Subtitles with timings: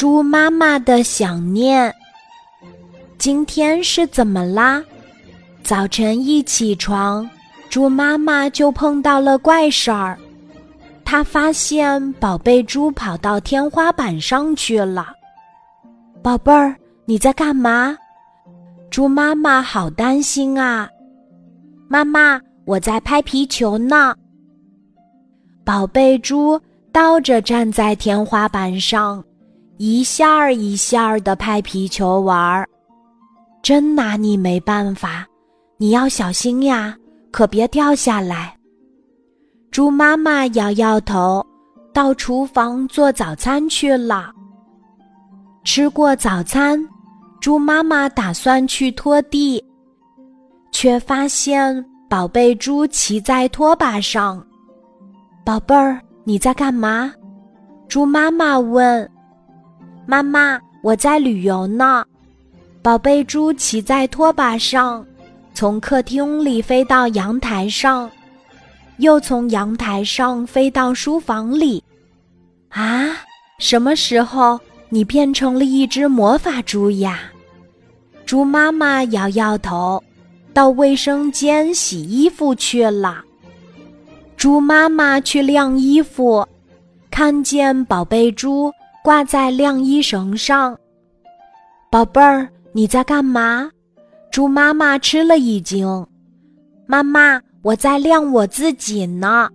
[0.00, 1.94] 猪妈妈的想念。
[3.18, 4.82] 今天是怎么啦？
[5.62, 7.28] 早晨一起床，
[7.68, 10.18] 猪妈妈就碰到了怪事儿。
[11.04, 15.08] 她发现宝贝猪跑到天花板上去了。
[16.22, 16.74] 宝贝儿，
[17.04, 17.94] 你在干嘛？
[18.90, 20.88] 猪妈妈好担心啊！
[21.88, 24.16] 妈妈，我在拍皮球呢。
[25.62, 26.58] 宝贝猪
[26.90, 29.22] 倒着站在天花板上。
[29.82, 32.68] 一下儿一下儿的拍皮球玩儿，
[33.62, 35.26] 真拿你没办法。
[35.78, 36.94] 你要小心呀，
[37.30, 38.54] 可别掉下来。
[39.70, 41.42] 猪妈妈摇摇头，
[41.94, 44.30] 到厨房做早餐去了。
[45.64, 46.78] 吃过早餐，
[47.40, 49.64] 猪妈妈打算去拖地，
[50.72, 54.46] 却发现宝贝猪骑在拖把上。
[55.42, 57.10] 宝贝儿，你在干嘛？
[57.88, 59.10] 猪妈妈问。
[60.06, 62.04] 妈妈，我在旅游呢。
[62.82, 65.06] 宝贝猪骑在拖把上，
[65.54, 68.10] 从客厅里飞到阳台上，
[68.96, 71.82] 又从阳台上飞到书房里。
[72.70, 73.16] 啊，
[73.58, 77.20] 什么时候你变成了一只魔法猪呀？
[78.24, 80.02] 猪妈妈摇摇头，
[80.54, 83.22] 到卫生间洗衣服去了。
[84.36, 86.46] 猪妈妈去晾衣服，
[87.10, 88.72] 看见宝贝猪。
[89.02, 90.76] 挂在晾衣绳上，
[91.90, 93.70] 宝贝儿，你在干嘛？
[94.30, 96.06] 猪妈妈吃了一惊。
[96.86, 99.48] 妈妈，我在晾我自己呢。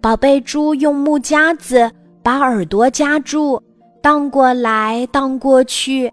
[0.00, 1.90] 宝贝猪用木夹子
[2.22, 3.60] 把耳朵夹住，
[4.00, 6.10] 荡过来荡过去，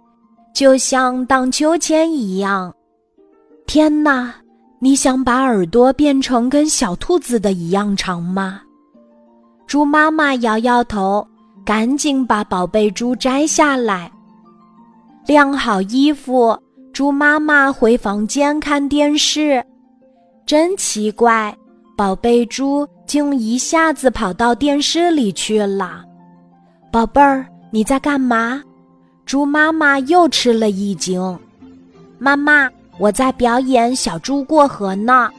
[0.54, 2.74] 就像荡秋千一样。
[3.66, 4.34] 天哪，
[4.80, 8.62] 你想把耳朵变成跟小兔子的一样长吗？
[9.66, 11.26] 猪妈妈摇摇头。
[11.66, 14.12] 赶紧把宝贝猪摘下来，
[15.26, 16.58] 晾好衣服。
[16.92, 19.66] 猪妈妈回房间看电视，
[20.46, 21.56] 真奇怪，
[21.98, 26.04] 宝贝猪竟一下子跑到电视里去了。
[26.92, 28.62] 宝贝儿，你在干嘛？
[29.26, 31.40] 猪妈妈又吃了一惊。
[32.20, 32.70] 妈妈，
[33.00, 35.32] 我在表演小猪过河呢。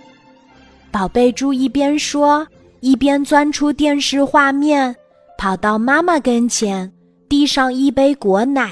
[0.90, 2.44] 宝贝猪一边说，
[2.80, 4.94] 一边钻出电视画面。
[5.36, 6.90] 跑到妈妈跟前，
[7.28, 8.70] 递上一杯果奶，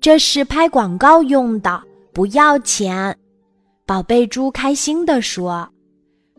[0.00, 3.16] 这是拍广告用的，不要钱。
[3.86, 5.66] 宝贝猪开心地说：“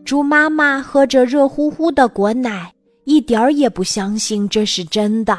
[0.05, 2.71] 猪妈妈喝着热乎乎的果奶，
[3.05, 5.35] 一点儿也不相信这是真的。”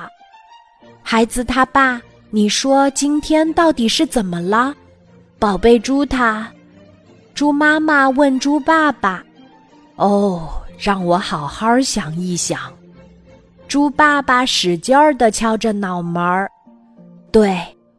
[1.03, 2.01] 孩子他爸，
[2.31, 4.75] 你说今天到底是怎么了？
[5.39, 6.51] 宝贝猪他，
[7.33, 9.23] 猪妈妈问猪爸爸
[9.97, 12.61] ：“哦，让我好好想一想。”
[13.71, 16.51] 猪爸爸使劲儿地敲着脑门儿，
[17.31, 17.57] 对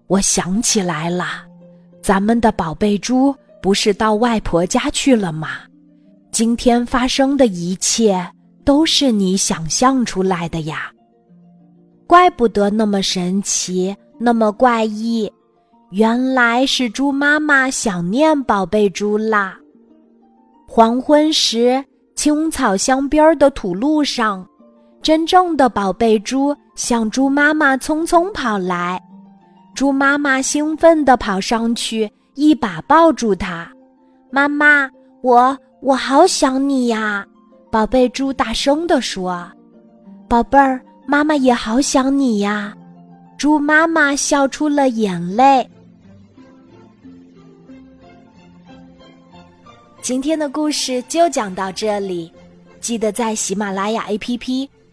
[0.08, 1.46] 我想起来了，
[2.04, 5.60] 咱们的宝贝猪不是到外婆家去了吗？
[6.30, 8.22] 今天发生的一切
[8.66, 10.92] 都是你想象出来的呀！
[12.06, 15.32] 怪不得那么神奇，那么怪异，
[15.92, 19.58] 原来是猪妈妈想念宝贝猪啦。
[20.68, 21.82] 黄昏时，
[22.14, 24.46] 青草香边的土路上。
[25.02, 29.02] 真正的宝贝猪向猪妈妈匆匆跑来，
[29.74, 33.72] 猪妈妈兴奋地跑上去，一把抱住它。
[34.30, 34.90] 妈妈，
[35.24, 37.26] 我我好想你呀！
[37.72, 39.50] 宝贝猪大声地说
[40.30, 42.76] ：“宝贝儿，妈妈也好想你呀！”
[43.40, 45.68] 猪妈妈笑出了眼泪。
[50.02, 52.32] 今天的故事就讲到这里，
[52.80, 54.70] 记得在喜马拉雅 APP。